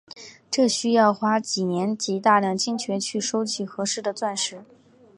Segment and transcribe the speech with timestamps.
[0.49, 4.65] 这需要花几年及大量金钱去收集合适的钻石。